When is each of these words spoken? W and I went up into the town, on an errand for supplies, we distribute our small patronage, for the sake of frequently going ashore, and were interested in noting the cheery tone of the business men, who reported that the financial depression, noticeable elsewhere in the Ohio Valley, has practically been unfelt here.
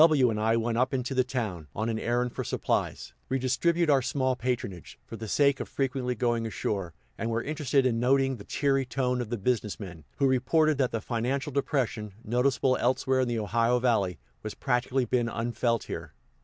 W 0.03 0.31
and 0.31 0.39
I 0.41 0.57
went 0.57 0.79
up 0.79 0.95
into 0.95 1.13
the 1.13 1.23
town, 1.23 1.67
on 1.75 1.87
an 1.87 1.99
errand 1.99 2.33
for 2.33 2.43
supplies, 2.43 3.13
we 3.29 3.37
distribute 3.37 3.87
our 3.87 4.01
small 4.01 4.35
patronage, 4.35 4.97
for 5.05 5.15
the 5.15 5.27
sake 5.27 5.59
of 5.59 5.69
frequently 5.69 6.15
going 6.15 6.47
ashore, 6.47 6.95
and 7.19 7.29
were 7.29 7.43
interested 7.43 7.85
in 7.85 7.99
noting 7.99 8.37
the 8.37 8.43
cheery 8.43 8.83
tone 8.83 9.21
of 9.21 9.29
the 9.29 9.37
business 9.37 9.79
men, 9.79 10.03
who 10.17 10.25
reported 10.25 10.79
that 10.79 10.89
the 10.91 11.01
financial 11.01 11.51
depression, 11.51 12.13
noticeable 12.25 12.77
elsewhere 12.77 13.19
in 13.19 13.27
the 13.27 13.37
Ohio 13.37 13.77
Valley, 13.77 14.17
has 14.41 14.55
practically 14.55 15.05
been 15.05 15.29
unfelt 15.29 15.83
here. 15.83 16.13